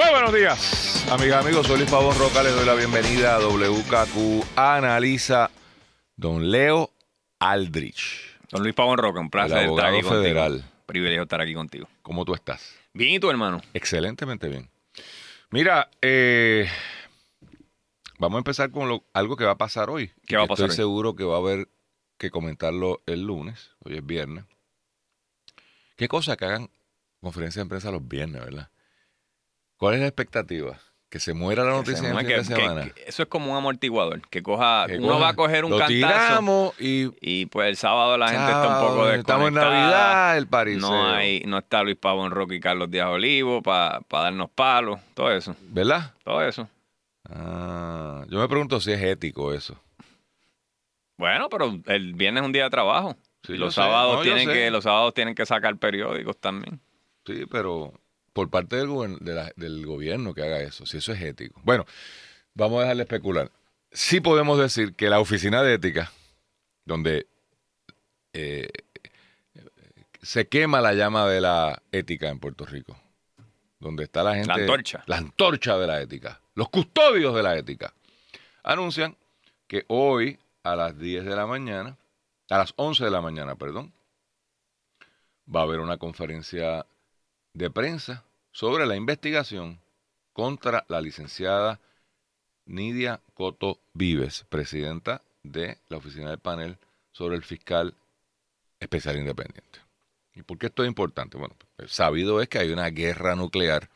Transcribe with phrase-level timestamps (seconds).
[0.00, 1.66] Muy buenos días, amigas, amigos.
[1.66, 2.42] Soy Luis Pavón Roca.
[2.42, 5.50] Les doy la bienvenida a WKQ Analiza.
[6.16, 6.90] Don Leo
[7.38, 10.52] Aldrich, Don Luis Pavón Roca, un placer estar aquí federal.
[10.52, 10.70] contigo.
[10.86, 11.86] Privilegio estar aquí contigo.
[12.02, 12.74] ¿Cómo tú estás?
[12.94, 13.60] Bien, ¿y tú, hermano?
[13.74, 14.70] Excelentemente bien.
[15.50, 16.66] Mira, eh,
[18.18, 20.12] vamos a empezar con lo- algo que va a pasar hoy.
[20.26, 20.88] ¿Qué va a pasar Estoy hoy?
[20.88, 21.68] seguro que va a haber
[22.18, 23.70] que comentarlo el lunes.
[23.84, 24.44] Hoy es viernes.
[25.96, 26.70] ¿Qué cosa que hagan
[27.20, 28.70] conferencia de prensa los viernes, verdad?
[29.80, 30.78] ¿Cuál es la expectativa?
[31.08, 32.90] ¿Que se muera la noticia en el fin Que- de que- semana?
[32.90, 35.70] que eso es como un amortiguador, que coja, Que uno coja- va a coger un
[35.72, 39.48] lo cantazo tiramos y y pues el sábado la gente está un poco Sábado, Estamos
[39.48, 39.80] en desconectada.
[39.90, 40.88] Navidad, el pariseo.
[40.88, 45.32] No hay, no está Luis Pavón Roca y Carlos Díaz Olivo para darnos palos, todo
[45.32, 46.14] eso, ¿Verdad?
[46.22, 46.68] todo eso.
[47.28, 49.82] Ah, yo me pregunto si es ético eso.
[51.16, 53.16] Bueno, pero el viernes es un día de trabajo.
[53.42, 53.80] Sí, los sé.
[53.80, 56.80] sábados No, tienen que los sábados tienen que sacar periódicos también.
[57.26, 57.92] Sí, pero
[58.32, 61.60] por parte del, gober- de la- del gobierno que haga eso, si eso es ético.
[61.64, 61.84] Bueno,
[62.54, 63.50] vamos a dejarle especular.
[63.92, 66.12] Sí podemos decir que la oficina de ética,
[66.84, 67.26] donde
[68.32, 68.68] eh,
[70.22, 72.96] se quema la llama de la ética en Puerto Rico,
[73.80, 74.48] donde está la gente...
[74.48, 75.02] La antorcha.
[75.06, 77.92] La antorcha de la ética, los custodios de la ética,
[78.62, 79.16] anuncian
[79.66, 81.96] que hoy a las 10 de la mañana,
[82.50, 83.92] a las 11 de la mañana, perdón,
[85.52, 86.84] va a haber una conferencia
[87.52, 89.80] de prensa sobre la investigación
[90.32, 91.80] contra la licenciada
[92.66, 96.78] Nidia Coto Vives, presidenta de la oficina del panel
[97.12, 97.94] sobre el fiscal
[98.78, 99.80] especial independiente.
[100.34, 101.36] ¿Y por qué esto es importante?
[101.36, 103.90] Bueno, pues, sabido es que hay una guerra nuclear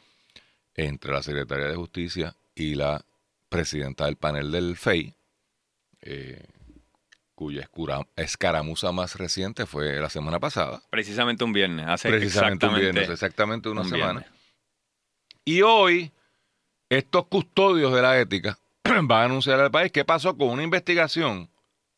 [0.74, 3.04] entre la Secretaría de Justicia y la
[3.48, 5.14] presidenta del panel del FEI,
[6.02, 6.44] eh,
[7.44, 10.82] cuya escura- escaramuza más reciente fue la semana pasada.
[10.88, 14.20] Precisamente un viernes, hace Precisamente un exactamente viernes, exactamente una un semana.
[14.20, 14.40] viernes.
[15.44, 16.10] Y hoy,
[16.88, 21.50] estos custodios de la ética van a anunciar al país qué pasó con una investigación.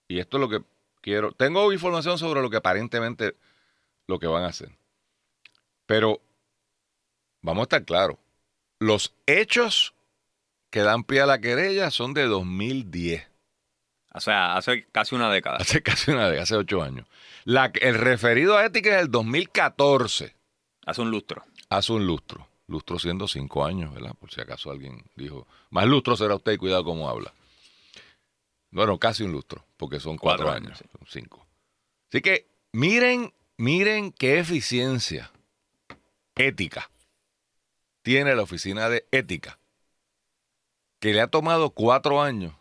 [0.08, 0.64] Y esto es lo que
[1.00, 1.30] quiero.
[1.30, 3.36] Tengo información sobre lo que aparentemente
[4.08, 4.70] lo que van a hacer.
[5.86, 6.20] Pero
[7.40, 8.16] vamos a estar claros.
[8.80, 9.94] Los hechos
[10.70, 13.28] que dan pie a la querella son de 2010.
[14.16, 15.58] O sea, hace casi una década.
[15.58, 17.06] Hace casi una de hace ocho años.
[17.44, 20.34] La, el referido a ética es del 2014.
[20.86, 21.44] Hace un lustro.
[21.68, 22.48] hace un lustro.
[22.66, 24.14] Lustro siendo cinco años, ¿verdad?
[24.18, 27.34] Por si acaso alguien dijo, más lustro será usted y cuidado cómo habla.
[28.70, 31.46] Bueno, casi un lustro, porque son cuatro, Cuatro años, años, son cinco.
[32.08, 35.30] Así que miren, miren qué eficiencia
[36.34, 36.90] ética
[38.00, 39.58] tiene la oficina de ética,
[41.00, 42.54] que le ha tomado cuatro años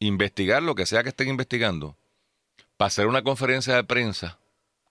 [0.00, 1.96] investigar lo que sea que estén investigando,
[2.76, 4.38] para hacer una conferencia de prensa.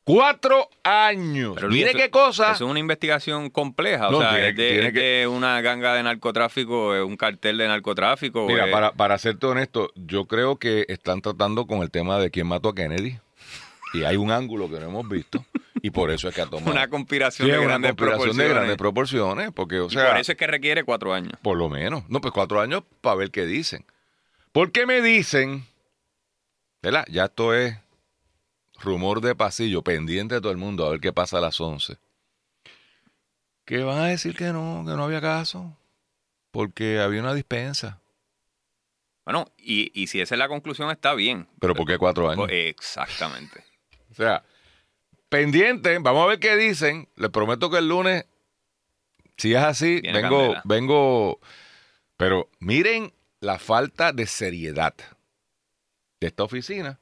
[0.05, 1.53] ¡Cuatro años!
[1.55, 2.45] Pero, Mire eso- qué cosa.
[2.53, 4.09] Eso es una investigación compleja.
[4.09, 7.03] No, o sea, tiene es, de, tiene es que- de una ganga de narcotráfico, es
[7.03, 8.47] un cartel de narcotráfico.
[8.47, 12.31] Mira, es- para, para serte honesto, yo creo que están tratando con el tema de
[12.31, 13.19] quién mató a Kennedy.
[13.93, 15.43] Y hay un ángulo que no hemos visto.
[15.81, 16.71] Y por eso es que ha tomado.
[16.71, 18.55] una conspiración Sí, de una grandes conspiración de proporciones.
[18.55, 19.51] grandes proporciones.
[19.53, 21.33] Porque, o Y sea, por eso es que requiere cuatro años.
[21.41, 22.03] por lo menos.
[22.09, 23.85] No, pues cuatro años para ver qué dicen.
[24.51, 25.65] ¿Por qué me dicen?
[26.81, 27.05] ¿Verdad?
[27.09, 27.77] Ya esto es
[28.79, 31.97] rumor de pasillo, pendiente de todo el mundo, a ver qué pasa a las 11.
[33.65, 35.77] Que van a decir que no, que no había caso.
[36.51, 37.99] Porque había una dispensa.
[39.25, 41.47] Bueno, y, y si esa es la conclusión, está bien.
[41.59, 42.47] Pero ¿por qué cuatro años?
[42.47, 43.63] Pues, exactamente.
[44.11, 44.43] O sea,
[45.29, 47.07] pendiente, vamos a ver qué dicen.
[47.15, 48.25] Les prometo que el lunes,
[49.37, 50.61] si es así, Viene vengo, candela.
[50.65, 51.39] vengo.
[52.17, 54.93] Pero miren la falta de seriedad
[56.19, 56.99] de esta oficina,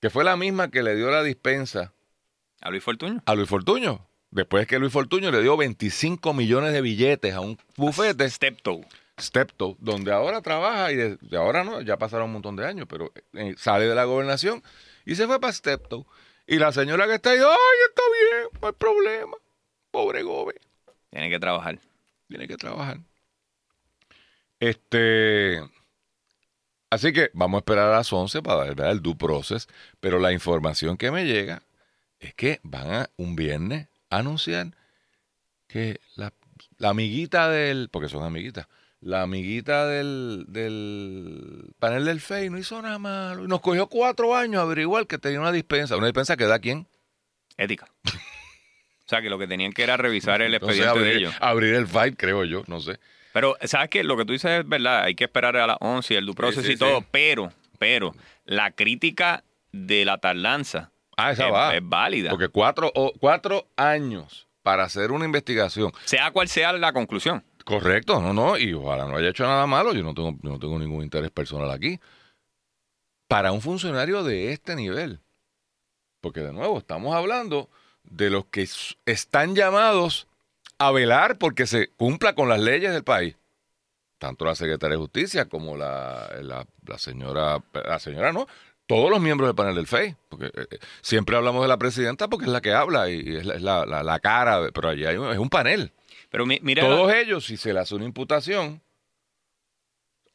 [0.00, 1.92] que fue la misma que le dio la dispensa
[2.60, 3.22] ¿A Luis Fortuño?
[3.26, 4.06] a Luis Fortuño.
[4.30, 8.86] Después que Luis Fortuño le dio 25 millones de billetes a un bufete, Steptoe.
[9.20, 12.86] Steptoe, donde ahora trabaja y de, de ahora no, ya pasaron un montón de años,
[12.88, 14.62] pero eh, sale de la gobernación
[15.06, 16.04] y se fue para Steptoe.
[16.46, 19.36] Y la señora que está ahí, ay, está bien, no hay problema.
[19.90, 20.54] Pobre Gobe,
[21.10, 21.78] Tiene que trabajar.
[22.28, 22.98] tiene que trabajar.
[24.60, 25.62] Este,
[26.90, 28.92] así que vamos a esperar a las 11 para ver ¿verdad?
[28.92, 29.68] el due process,
[30.00, 31.62] pero la información que me llega
[32.18, 34.74] es que van a un viernes a anunciar
[35.68, 36.32] que la
[36.78, 38.66] la amiguita del, porque son amiguitas,
[39.00, 43.44] la amiguita del, del panel del FEI no hizo nada malo.
[43.44, 45.96] Y nos cogió cuatro años averiguar que tenía una dispensa.
[45.96, 46.86] Una dispensa que da quién.
[47.56, 47.88] Ética.
[48.04, 51.34] o sea, que lo que tenían que era revisar el expediente abrir, de ellos.
[51.40, 52.98] abrir el fight, creo yo, no sé.
[53.36, 54.02] Pero, ¿sabes qué?
[54.02, 55.02] Lo que tú dices es verdad.
[55.02, 57.00] Hay que esperar a las 11 y el due process sí, y todo.
[57.00, 57.06] sí.
[57.10, 58.14] Pero, pero,
[58.46, 61.76] la crítica de la tardanza Ah, esa es, va.
[61.76, 62.30] es válida.
[62.30, 65.92] Porque cuatro, o- cuatro años para hacer una investigación.
[66.06, 67.44] Sea cual sea la conclusión.
[67.66, 70.58] Correcto, no, no, y ojalá no haya hecho nada malo, yo no tengo, yo no
[70.58, 72.00] tengo ningún interés personal aquí.
[73.28, 75.20] Para un funcionario de este nivel,
[76.22, 77.68] porque de nuevo estamos hablando
[78.04, 78.66] de los que
[79.04, 80.26] están llamados
[80.78, 83.36] a velar porque se cumpla con las leyes del país.
[84.18, 88.46] Tanto la secretaria de Justicia como la, la- la señora, la señora no,
[88.86, 92.28] todos los miembros del panel del FEI, porque eh, eh, siempre hablamos de la presidenta
[92.28, 94.88] porque es la que habla y, y es, la, es la- la- la cara, pero
[94.88, 95.92] allí hay un- es un panel.
[96.30, 98.80] Pero mi- mira, Todos ellos, si se le hace una imputación,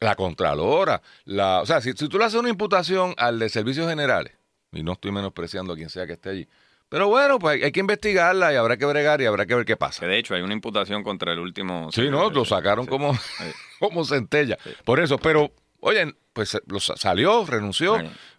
[0.00, 3.88] la Contralora, la, o sea, si, si tú le haces una imputación al de Servicios
[3.88, 4.32] Generales,
[4.72, 6.48] y no estoy menospreciando a quien sea que esté allí,
[6.92, 9.72] pero bueno, pues hay, que investigarla y habrá que bregar y habrá que ver qué
[9.72, 10.06] que pasa.
[10.06, 11.90] de hecho hay una imputación contra el último.
[11.90, 12.90] Sí, no, lo sacaron Sí.
[12.90, 13.44] como, Sí.
[13.80, 14.58] como centella.
[14.84, 15.50] Por eso, pero,
[15.80, 17.96] oye, pues lo salió, renunció,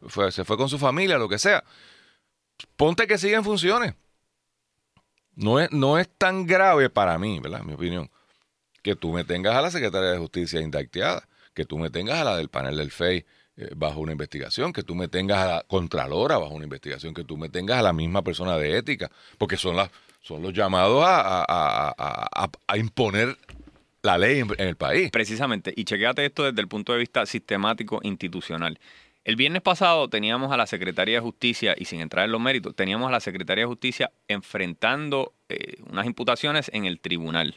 [0.08, 1.64] fue- se fue con su familia, lo que sea.
[2.78, 3.96] Ponte que siga en funciones.
[5.36, 7.64] No es, no es tan grave para mí, ¿verdad?
[7.64, 8.12] Mi opinión,
[8.84, 12.24] que tú me tengas a la secretaria de Justicia indictada, que tú me tengas a
[12.24, 15.64] la del panel del FEI eh, bajo una investigación, que tú me tengas a la
[15.68, 19.58] Contralora bajo una investigación, que tú me tengas a la misma persona de ética, porque
[19.58, 19.90] son, las,
[20.22, 23.38] son los llamados a, imponer
[24.02, 25.12] la ley en, en el país.
[25.12, 28.80] Precisamente, y chequéate esto desde el punto de vista sistemático institucional.
[29.26, 32.76] El viernes pasado teníamos a la Secretaría de Justicia, y sin entrar en los méritos,
[32.76, 37.56] teníamos a la Secretaría de Justicia enfrentando eh, unas imputaciones en el tribunal.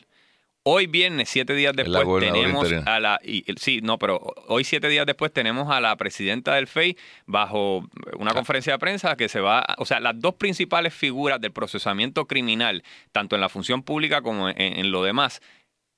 [0.69, 1.95] Hoy viernes, siete días después,
[2.33, 3.21] tenemos a la...
[3.23, 4.19] y- sí, no, pero
[4.49, 6.97] hoy siete días después tenemos a la presidenta del FEI
[7.27, 7.87] bajo
[8.19, 9.65] una conferencia de prensa que se va...
[9.79, 12.83] O sea, las dos principales figuras del procesamiento criminal,
[13.13, 15.41] tanto en la función pública como en- en lo demás,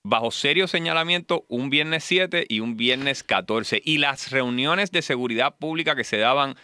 [0.04, 3.80] bajo serio señalamiento un viernes 7 y un viernes 14.
[3.82, 6.56] Y las reuniones de seguridad pública que se daban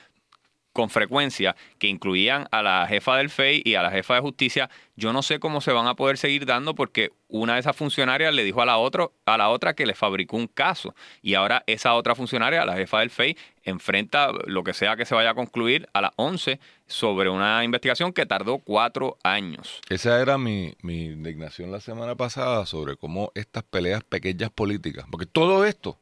[0.75, 4.69] con frecuencia, que incluían a la jefa del FEI y a la jefa de justicia,
[4.97, 8.35] yo no sé cómo se van a poder seguir dando porque una de esas funcionarias
[8.35, 10.95] le dijo a la, otra a la otra que le fabricó un caso.
[11.23, 15.15] Y ahora esa otra funcionaria, la jefa del FEI, enfrenta lo que sea que se
[15.15, 19.81] vaya a concluir a las 11 sobre una investigación que tardó cuatro años.
[19.89, 25.27] Esa era mi, mi indignación la semana pasada sobre cómo estas peleas pequeñas políticas, porque
[25.27, 26.01] todo esto,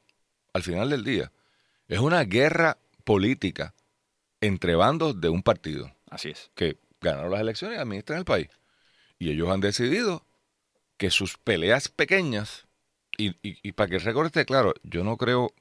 [0.55, 1.31] al final del día,
[1.89, 3.75] es una guerra política
[4.43, 6.51] entre bandos de un partido Así es.
[6.55, 8.49] que ganaron las elecciones y administran el país.
[9.19, 10.27] Y ellos han decidido
[10.99, 12.67] que sus peleas pequeñas,
[13.17, 15.53] y, y- y para que el récord esté claro, yo no creo,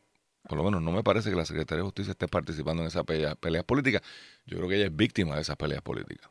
[0.47, 3.03] por lo menos no me parece que la Secretaría de Justicia esté participando en esas
[3.05, 4.01] pelea- peleas políticas.
[4.45, 6.29] Yo creo que ella es víctima de esas peleas políticas.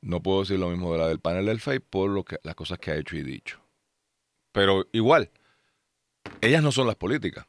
[0.00, 2.54] No puedo decir lo mismo de la del panel del FEI por lo que, las
[2.54, 3.60] cosas que ha hecho y dicho.
[4.52, 5.30] Pero igual,
[6.40, 7.46] ellas no son las políticas.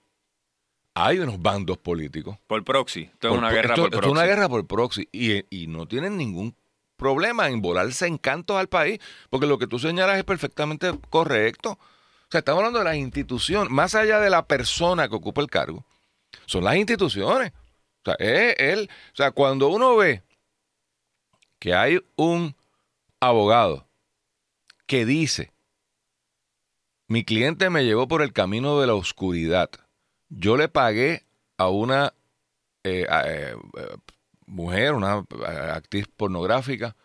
[0.99, 3.03] Hay unos bandos políticos Por proxy.
[3.03, 4.07] Esto es una guerra esto- por esto proxy.
[4.07, 6.55] es una guerra por proxy y, y no tienen ningún
[6.95, 8.99] problema en volarse encantos al país,
[9.29, 11.73] porque lo que tú señalas es perfectamente correcto.
[11.73, 15.47] O sea, estamos hablando de las instituciones, más allá de la persona que ocupa el
[15.51, 15.85] cargo,
[16.47, 17.51] son las instituciones.
[18.03, 20.23] O sea, es él, o sea, cuando uno ve
[21.59, 22.55] que hay un
[23.19, 23.85] abogado
[24.87, 25.51] que dice,
[27.07, 29.69] mi cliente me llevó por el camino de la oscuridad,
[30.29, 31.23] yo le pagué
[31.57, 32.13] a una
[32.83, 33.55] eh, eh,
[34.45, 36.95] mujer, una eh, actriz pornográfica,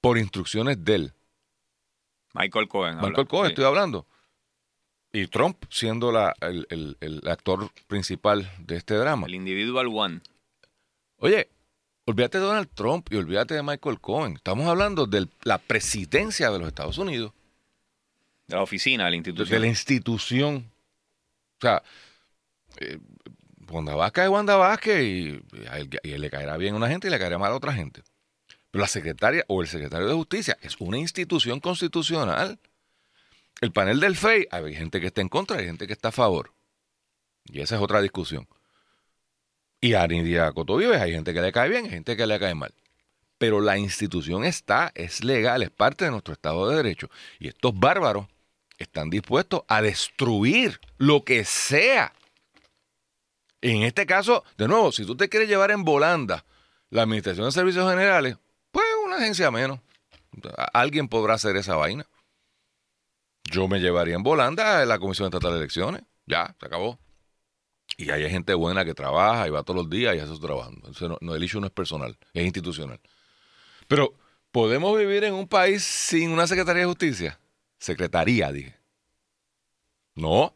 [0.00, 1.12] por instrucciones de él.
[2.34, 2.96] Michael Cohen.
[2.96, 3.08] habla.
[3.08, 3.52] Michael Cohen, Sí.
[3.52, 4.06] estoy hablando.
[5.12, 9.26] Y Trump siendo la- el, el- el actor principal de este drama.
[9.26, 10.20] El individual one.
[11.18, 11.50] Oye,
[12.06, 14.34] olvídate de Donald Trump y olvídate de Michael Cohen.
[14.36, 17.32] Estamos hablando de la presidencia de los Estados Unidos,
[18.46, 19.54] De la oficina, de la institución.
[19.54, 20.70] de la institución.
[21.58, 21.82] O sea,
[22.78, 22.98] eh,
[23.70, 25.42] Wanda Vázquez es Wanda Vázquez y,
[26.02, 28.02] le caerá bien a una gente y le caerá mal a otra gente.
[28.70, 32.58] Pero la secretaria o el secretario de Justicia es una institución constitucional.
[33.60, 36.12] El panel del FEI, hay gente que está en contra, hay gente que está a
[36.12, 36.52] favor.
[37.44, 38.48] Y esa es otra discusión.
[39.80, 42.54] Y a Nidia Cotovives hay gente que le cae bien, hay gente que le cae
[42.54, 42.72] mal.
[43.38, 47.10] Pero la institución está, es legal, es parte de nuestro Estado de Derecho.
[47.40, 48.26] Y estos bárbaros
[48.78, 52.12] están dispuestos a destruir lo que sea.
[53.62, 56.44] En este caso, de nuevo, si tú te quieres llevar en volanda
[56.90, 58.36] la Administración de Servicios Generales,
[58.72, 59.78] pues una agencia menos.
[60.72, 62.06] Alguien podrá hacer esa vaina.
[63.44, 66.02] yo me llevaría en volanda la Comisión Estatal de Elecciones.
[66.26, 66.98] Ya, se acabó.
[67.96, 70.72] Y hay gente buena que trabaja y va todos los días y hace su trabajo.
[71.20, 73.00] No, el issue no es personal, es institucional.
[73.86, 74.14] Pero,
[74.50, 77.38] ¿podemos vivir en un país sin una Secretaría de Justicia?
[77.78, 78.76] Secretaría, dije.
[80.14, 80.54] No.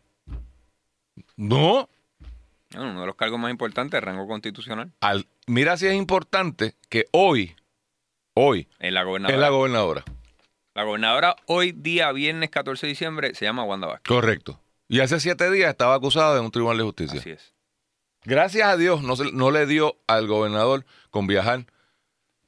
[1.36, 1.88] No.
[2.72, 4.92] Bueno, uno de los cargos más importantes, rango constitucional.
[5.00, 7.54] Al, mira si es importante que hoy,
[8.34, 9.34] hoy, En la gobernadora.
[9.36, 10.04] es la gobernadora.
[10.74, 14.08] La gobernadora hoy día, viernes 14 de diciembre, se llama Wanda Vázquez.
[14.08, 14.60] Correcto.
[14.88, 17.20] Y hace siete días estaba acusada en un tribunal de justicia.
[17.20, 17.54] Así es.
[18.24, 21.66] Gracias a Dios no, se- no le dio al gobernador con viajar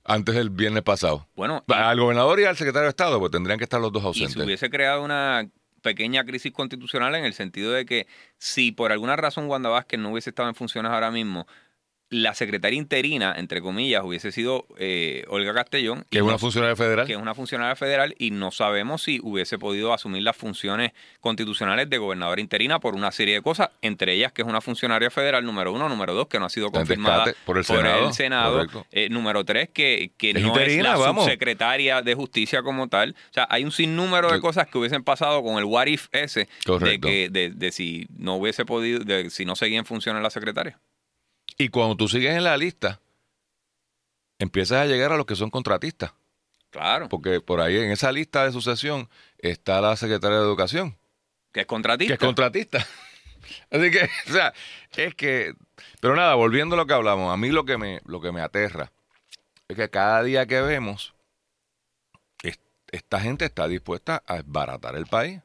[0.04, 1.26] antes del viernes pasado.
[1.37, 4.02] Bueno, y- Al gobernador y al secretario de Estado, pues tendrían que estar los dos
[4.02, 4.34] y ausentes.
[4.34, 5.48] se hubiese creado una
[5.82, 8.06] pequeña crisis constitucional en el sentido de que
[8.38, 11.47] si por alguna razón Wanda Vázquez no hubiese estado en funciones ahora mismo,
[12.10, 16.06] la secretaria interina, entre comillas, hubiese sido eh, Olga Castellón.
[16.10, 17.06] que es una no- funcionaria federal.
[17.06, 21.90] que es una funcionaria federal y no sabemos si hubiese podido asumir las funciones constitucionales
[21.90, 25.44] de gobernadora interina por una serie de cosas, entre ellas que es una funcionaria federal,
[25.44, 27.64] número uno, número dos, que no ha sido confirmada por el
[28.14, 31.24] Senado, eh, número tres, que, que Es no interina, es la vamos.
[31.24, 33.14] subsecretaria de justicia como tal.
[33.30, 36.48] O sea, hay un sinnúmero de cosas que hubiesen pasado con el what if ese
[36.80, 40.30] de que de, de si no hubiese podido, de si no seguía en funciones la
[40.30, 40.78] secretaria.
[41.58, 43.00] Y cuando tú sigues en la lista,
[44.38, 46.12] empiezas a llegar a los que son contratistas.
[46.70, 50.96] Claro, Porque por ahí en esa lista de sucesión está la secretaria de Educación,
[51.52, 52.10] que es contratista.
[52.16, 52.78] que es contratista.
[53.70, 54.52] Así que, o sea,
[54.96, 55.54] es que.
[56.00, 58.42] Pero nada, volviendo a lo que hablamos, a mí lo que me, lo que me
[58.42, 58.92] aterra
[59.66, 61.14] es que cada día que vemos,
[62.42, 62.60] es-
[62.92, 65.40] esta gente está dispuesta a desbaratar el país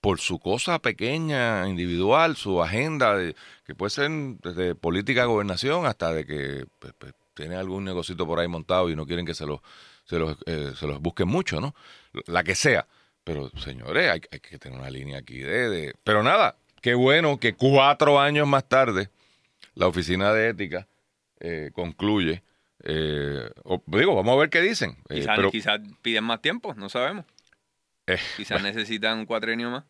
[0.00, 3.34] por su cosa pequeña, individual, su agenda, de,
[3.66, 8.38] que puede ser desde política gobernación hasta de que pues, pues, tiene algún negocito por
[8.40, 9.60] ahí montado y no quieren que se los,
[10.04, 11.74] se los, eh, se los busquen mucho, ¿no?
[12.26, 12.86] La que sea.
[13.24, 15.94] Pero, señores, hay, hay que tener una línea aquí de, de...
[16.04, 19.10] Pero nada, qué bueno que cuatro años más tarde
[19.74, 20.88] la Oficina de Ética
[21.38, 22.42] eh, concluye.
[22.82, 24.96] eh, o- digo, vamos a ver qué dicen.
[25.10, 27.26] eh, Quizás pero, quizás piden más tiempo, no sabemos.
[28.14, 29.84] Eh, Quizás necesitan un cuatrenio más.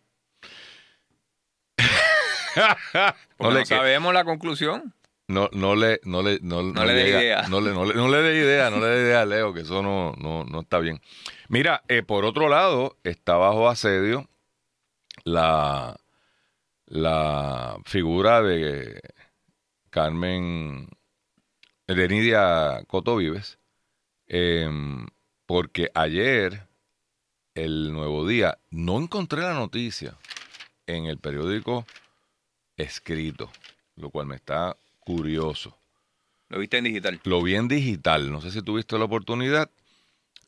[3.39, 4.95] no, le, no sabemos la conclusión.
[5.29, 7.43] no, no le, no le, no, No le dé idea.
[7.49, 9.61] No le, no le, no le dé idea, no le dé idea a Leo, que
[9.61, 11.01] eso no, no, no está bien.
[11.49, 14.29] Mira, eh, por otro lado, está bajo asedio
[15.25, 15.97] la,
[16.87, 19.01] la figura de
[19.91, 20.89] Carmen,
[21.87, 23.59] de Nidia Coto Vives,
[24.27, 25.07] em,
[25.47, 26.69] porque ayer,
[27.55, 30.17] el Nuevo Día, no encontré la noticia
[30.87, 31.87] en el periódico
[32.77, 33.51] escrito,
[33.97, 35.77] lo cual me está curioso.
[36.49, 37.21] Lo viste en digital.
[37.25, 39.71] Lo vi en digital, no sé si tuviste la oportunidad.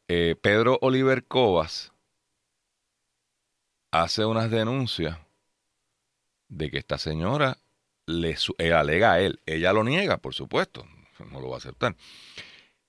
[0.08, 1.92] Eh, Pedro Oliver Cobas
[3.92, 5.18] hace unas denuncias
[6.48, 7.58] de que esta señora
[8.06, 8.36] le
[8.74, 10.86] alega a él, ella lo niega, por supuesto,
[11.30, 11.96] no lo va a aceptar,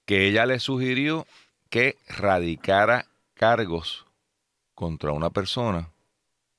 [0.05, 1.27] que ella le sugirió
[1.69, 3.05] que radicara
[3.43, 4.05] cargos
[4.73, 5.89] contra una persona,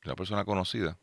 [0.05, 0.99] una persona conocida,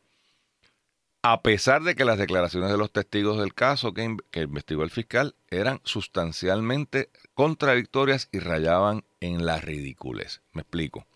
[1.24, 4.84] a pesar de que las declaraciones de los testigos del caso que, in- que investigó
[4.84, 10.42] el fiscal eran sustancialmente contradictorias y rayaban en la ridiculez.
[10.52, 11.08] Me explico.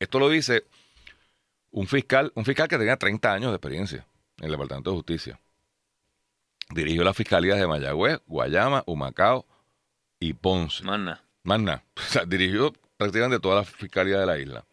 [0.00, 0.64] Esto lo dice
[1.70, 4.04] un fiscal, un fiscal que tenía 30 años de experiencia
[4.38, 5.40] en el Departamento de Justicia.
[6.70, 9.46] Dirigió las fiscalías de Mayagüez, Guayama, Humacao
[10.18, 10.82] y Ponce.
[11.44, 11.84] Más nada.
[11.96, 14.64] O sea, dirigió prácticamente todas las fiscalías de la isla.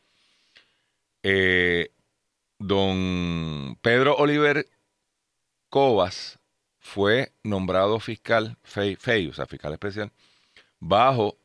[1.24, 1.92] Eh,
[2.58, 4.68] don Pedro Oliver
[5.70, 6.40] Cobas
[6.78, 10.12] fue nombrado fiscal, FEI, FEI, o sea, fiscal especial,
[10.80, 11.38] bajo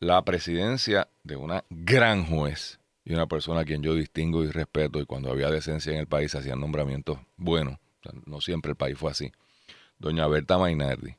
[0.00, 5.00] la presidencia de una gran juez y una persona a quien yo distingo y respeto,
[5.00, 7.78] y cuando había decencia en el país hacían nombramientos buenos.
[8.26, 9.32] No siempre el país fue así.
[9.98, 11.16] Doña Berta Mainardi.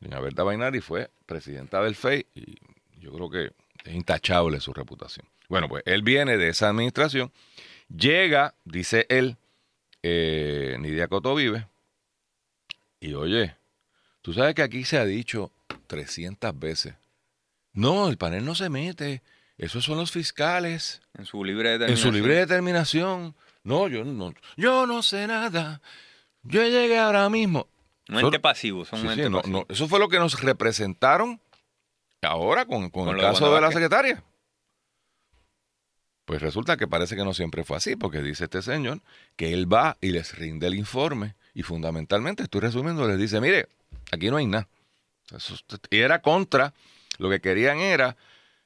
[0.00, 2.56] Doña Berta Mainardi fue presidenta del FEI y
[3.00, 3.52] yo creo que
[3.84, 5.26] es intachable su reputación.
[5.48, 7.32] Bueno, pues él viene de esa administración,
[7.94, 9.36] llega, dice él,
[10.02, 11.66] eh, Nidia Coto vive,
[13.00, 13.56] y oye,
[14.22, 15.52] tú sabes que aquí se ha dicho
[15.86, 16.94] 300 veces,
[17.72, 19.22] no, el panel no se mete,
[19.56, 22.12] esos son los fiscales, En su libre en determinación.
[22.12, 23.34] su libre determinación.
[23.64, 25.80] No, yo no, yo no sé nada.
[26.42, 27.66] Yo llegué ahora mismo.
[28.08, 29.58] Un ente pasivo, son Sí, un sí, ente no, pasivo.
[29.58, 31.40] no, eso fue lo que nos representaron
[32.22, 34.22] ahora con, con Con el de caso de la secretaria.
[36.24, 39.00] Pues resulta que parece que no siempre fue así, porque dice este señor
[39.36, 43.68] que él va y les rinde el informe y fundamentalmente, estoy resumiendo, les dice, mire,
[44.12, 44.68] aquí no hay nada.
[45.90, 46.74] Y era contra,
[47.18, 48.16] lo que querían era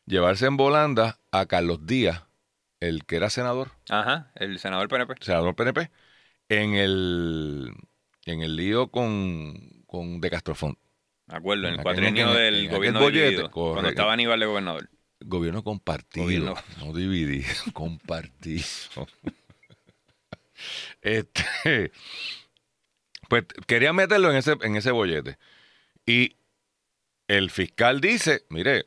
[0.06, 2.24] llevarse en volanda a Carlos Díaz,
[2.80, 5.14] el que era senador, Ajá, el senador PNP.
[5.20, 5.90] senador PNP,
[6.48, 7.72] en el,
[8.26, 10.76] en el lío con, con De Castrofont.
[11.26, 14.40] Me acuerdo, en En el cuatrienio en- del en gobierno bollete, dividido, cuando estaba Aníbal
[14.40, 14.90] de gobernador.
[15.20, 16.54] Gobierno compartido, Gobierno.
[16.80, 18.64] no dividido, compartido.
[21.02, 21.92] este,
[23.28, 25.38] pues quería meterlo en ese, en ese bollete.
[26.06, 26.36] Y
[27.28, 28.84] el fiscal dice, mire,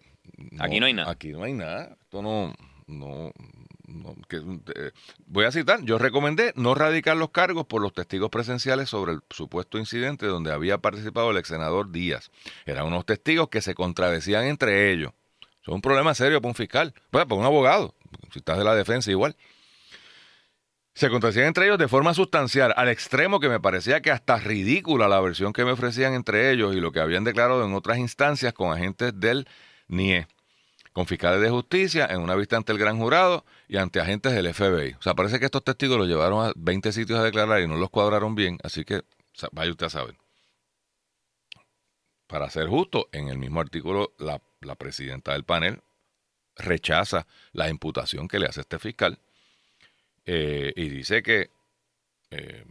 [0.60, 1.12] Aquí no hay nada.
[1.12, 1.98] Aquí no hay nada.
[2.01, 2.54] Esto no,
[2.88, 3.32] no,
[3.88, 4.92] eh,
[5.25, 9.22] voy a citar, yo recomendé no radicar los cargos por los testigos presenciales sobre el
[9.30, 12.32] supuesto incidente donde había participado el ex senador Díaz.
[12.65, 15.12] Eran unos testigos que se contradecían entre ellos.
[15.42, 17.96] Eso es un problema serio para un fiscal, bueno, para un abogado,
[18.32, 19.36] si estás de la defensa igual.
[20.94, 25.10] Se contradecían entre ellos de forma sustancial, al extremo que me parecía que hasta ridícula
[25.10, 28.54] la versión que me ofrecían entre ellos y lo que habían declarado en otras instancias
[28.54, 29.46] con agentes del
[29.88, 30.27] NIE,
[30.96, 34.54] con fiscales de justicia, en una vista ante el gran jurado y ante agentes del
[34.54, 34.94] FBI.
[34.94, 37.75] O sea, parece que estos testigos los llevaron a 20 sitios a declarar y no
[37.75, 39.02] los cuadraron bien, así que
[39.52, 40.16] vaya usted a saber.
[42.28, 45.82] Para ser justo, en el mismo artículo, la, la presidenta del panel
[46.56, 49.20] rechaza la imputación que le hace este fiscal
[50.25, 51.50] eh, y dice que,
[52.32, 52.64] eh,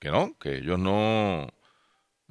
[0.00, 1.48] que no, que ellos no,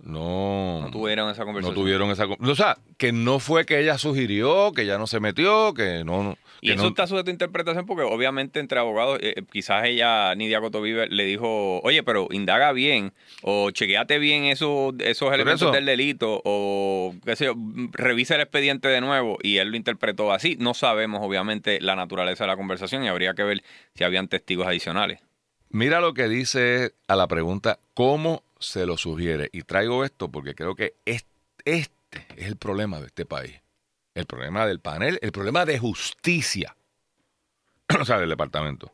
[0.04, 1.76] no, No tuvieron esa no conversación.
[1.76, 2.28] tuvieron esa...
[2.28, 6.04] con- O sea, que no fue que ella sugirió, que ella no se metió, que
[6.06, 6.24] no...
[6.24, 9.86] no- Y eso no- está sujeto a interpretación porque obviamente entre abogados, eh, eh, quizás
[9.86, 13.12] ella, Nidia Cotovive, le dijo, oye, pero indaga bien
[13.42, 17.56] o chequeate bien esos, esos elementos eso- del delito o qué sé yo,
[17.92, 20.58] revisa el expediente de nuevo y él lo interpretó así.
[20.60, 23.64] No sabemos obviamente la naturaleza de la conversación y habría que ver
[23.96, 25.22] si habían testigos adicionales.
[25.70, 29.50] Mira lo que dice a la pregunta, ¿cómo se lo sugiere?
[29.52, 31.26] Y traigo esto porque creo que es-
[31.66, 33.56] este es el problema de este país.
[34.16, 36.76] El problema del panel, el problema de justicia.
[38.00, 38.94] o sea, del departamento.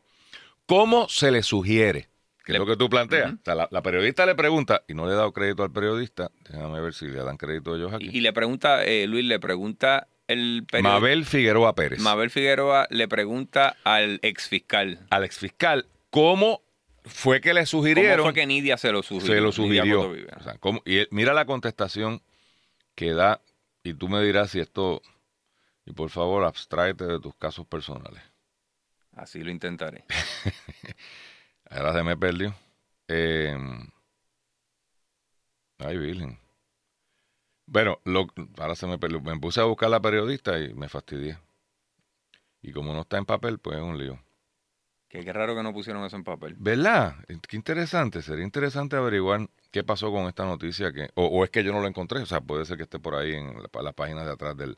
[0.66, 2.08] ¿Cómo se le sugiere?
[2.44, 3.32] Que es lo que tú planteas.
[3.32, 6.30] O sea, la, la periodista le pregunta, y no le he dado crédito al periodista,
[6.50, 8.10] déjame ver si le dan crédito ellos aquí.
[8.12, 10.92] Y, y le pregunta, eh, Luis, le pregunta el periodista.
[11.00, 12.00] Mabel Figueroa Pérez.
[12.00, 14.98] Mabel Figueroa le pregunta al exfiscal.
[15.08, 16.60] al exfiscal, ¿cómo
[17.04, 18.24] fue que le ¿Cómo sugirieron?
[18.24, 19.34] fue que Nidia se lo sugirió?
[19.34, 19.98] se lo sugirió.
[19.98, 20.32] Cotovive.
[20.36, 20.82] O sea, ¿cómo?
[20.84, 22.22] Y mira la contestación
[22.94, 23.40] que da,
[23.82, 25.02] y tú me dirás si esto,
[25.84, 28.22] y por favor, abstráete de tus casos personales.
[29.12, 30.04] Así lo intentaré.
[31.70, 32.54] Ahora se me perdió.
[33.08, 33.56] Eh,
[35.78, 36.38] ay, Virgen.
[37.66, 38.26] Bueno, lo-
[38.58, 39.20] ahora se me perdió.
[39.20, 41.38] Me puse a buscar la periodista y me fastidié.
[42.60, 44.18] Y como no está en papel, pues es un lío.
[45.14, 46.56] Qué, qué raro que no pusieron eso en papel.
[46.58, 47.14] ¿Verdad?
[47.28, 48.20] Eh, Qué interesante.
[48.20, 50.92] Sería interesante averiguar qué pasó con esta noticia.
[50.92, 52.20] que O, o es que yo no lo encontré.
[52.20, 54.76] O sea, puede ser que esté por ahí en la, las páginas de atrás del...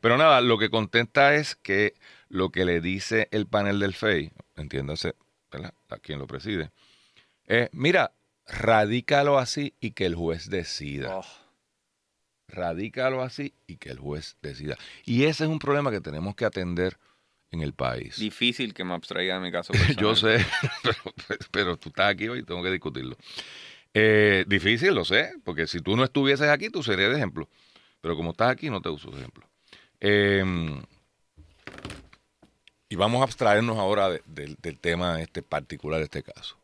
[0.00, 1.94] Pero nada, lo que contesta es que
[2.28, 5.14] lo que le dice el panel del FEI, entiéndase,
[5.52, 5.72] ¿verdad?
[5.90, 6.72] A quien lo preside,
[7.46, 8.10] es, mira,
[8.48, 11.18] radícalo así y que el juez decida.
[11.18, 11.24] Oh,
[12.48, 14.76] Radícalo así y que el juez decida.
[15.04, 16.98] Y ese es un problema que tenemos que atender
[17.50, 18.18] en el país.
[18.18, 20.44] difícil que me abstraiga de mi caso Yo sé,
[20.82, 20.96] pero,
[21.50, 23.16] pero tú estás aquí hoy y tengo que discutirlo.
[23.94, 27.48] Eh, difícil, lo sé, porque si tú no estuvieses aquí, tú serías de ejemplo.
[28.00, 29.44] Pero como estás aquí, no te uso de ejemplo.
[30.00, 30.44] Eh,
[32.90, 36.56] y vamos a abstraernos ahora de- de- del tema este particular de este caso.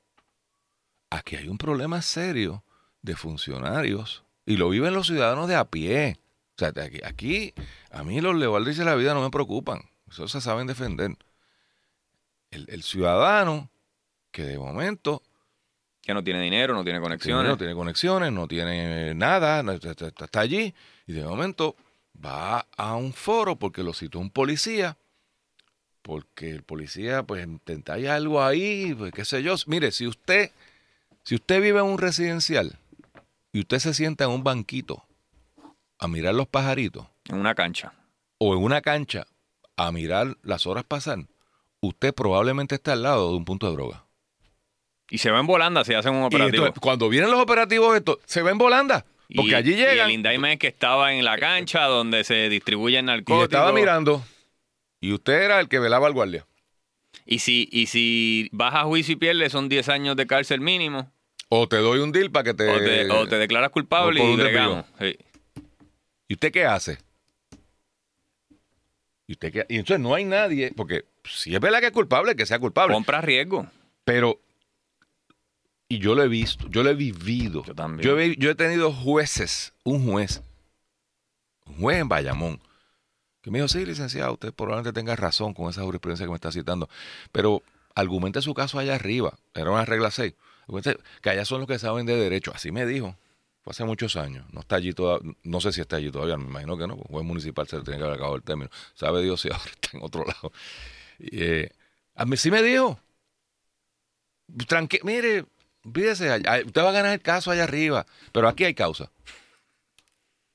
[1.11, 2.65] Aquí hay un problema serio
[3.03, 6.19] de funcionarios y lo viven los ciudadanos de a pie.
[6.57, 7.55] O sea, aquí, aquí
[7.91, 9.83] a mí los levaldices de la vida no me preocupan.
[10.15, 11.17] Eso se saben defender
[12.51, 13.69] el, el ciudadano
[14.31, 15.23] que de momento
[16.03, 17.51] Que no tiene dinero, no tiene conexiones.
[17.51, 20.73] no tiene conexiones, no tiene nada, no- está, allí
[21.07, 21.75] y de momento
[22.25, 24.97] va a un foro porque lo citó un policía,
[26.03, 29.55] porque el policía pues intenta hay algo ahí, pues qué sé yo.
[29.67, 30.51] Mire, si usted
[31.25, 32.79] si usted vive en un residencial
[33.53, 35.03] y usted se sienta en un banquito
[35.99, 37.93] a mirar los pajaritos En una cancha.
[38.39, 39.27] o en una cancha
[39.77, 41.19] a mirar las horas pasar,
[41.81, 44.05] usted probablemente está al lado de un punto de droga.
[45.11, 46.73] Y se va en volanda si hacen un Y operativo.
[46.81, 49.05] cuando vienen los operativos estos, se ven volanda.
[49.35, 52.25] Porque Y- allí Y llegan el y, indictment es que estaba en la cancha donde
[52.25, 53.45] se distribuyen narcóticos.
[53.45, 54.25] estaba mirando.
[55.01, 56.47] Y usted era el que velaba al guardia.
[57.27, 61.11] Y si, y si vas a juicio y pierdes, son 10 años de cárcel mínimo.
[61.49, 62.69] O te doy un deal para que te...
[62.71, 64.85] o, te, o te declaras culpable y bregamos.
[64.99, 65.17] Sí.
[66.29, 66.99] ¿Y usted qué hace?
[69.27, 69.67] ¿Y usted?
[69.69, 72.95] Y entonces no hay nadie, porque si es verdad que es culpable, que sea culpable.
[72.95, 73.67] Compra riesgo.
[74.05, 74.41] Pero,
[75.89, 77.65] y yo lo he visto, yo lo he vivido.
[77.65, 78.07] Yo también.
[78.07, 80.43] Yo he, yo he tenido jueces, un juez,
[81.67, 82.61] un juez en Bayamón,
[83.41, 86.53] Que me dijo, sí, licenciado, usted probablemente tenga razón con esa jurisprudencia que me está
[86.53, 86.89] citando,
[87.33, 87.63] pero
[87.95, 90.35] argumente su caso allá arriba, era una regla 6,
[91.23, 93.17] que allá son los que saben de derecho, así me dijo,
[93.65, 96.45] fue hace muchos años, no está allí todavía, no sé si está allí todavía, me
[96.45, 99.23] imagino que no, porque juez municipal se le tiene que haber acabado el término, sabe
[99.23, 100.53] Dios si ahora está en otro lado.
[101.19, 101.71] Y, eh,
[102.15, 103.01] a mí sí me dijo,
[104.69, 105.47] tranquilo, mire,
[105.91, 106.31] pídese,
[106.67, 109.11] usted va a ganar el caso allá arriba, pero aquí hay causa.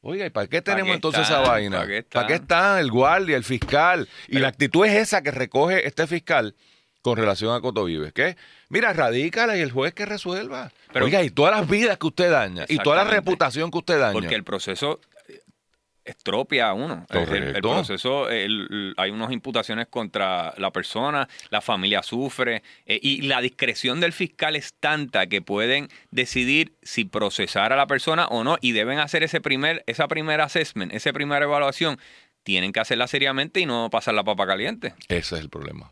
[0.01, 1.79] Oiga, ¿y para qué tenemos entonces esa vaina?
[2.11, 2.79] ¿Para qué, está?
[2.79, 4.07] el guardia, el fiscal?
[4.27, 6.55] y la actitud es esa que recoge este fiscal
[7.01, 8.13] con relación a Coto Vives.
[8.13, 8.35] ¿Qué?
[8.69, 10.71] Mira, radícala y el juez que resuelva.
[10.93, 14.13] Oiga, y todas las vidas que usted daña, y toda la reputación que usted daña.
[14.13, 14.99] Porque el proceso
[16.09, 17.05] estropia a uno.
[17.09, 23.99] El, proceso, hay unas imputaciones contra la persona, la familia sufre eh, y la discreción
[23.99, 28.71] del fiscal es tanta que pueden decidir si procesar a la persona o no y
[28.71, 31.99] deben hacer ese primer, esa primera assessment, esa primera evaluación.
[32.43, 34.93] Tienen que hacerla seriamente y no pasar la papa caliente.
[35.09, 35.91] Ese es el problema.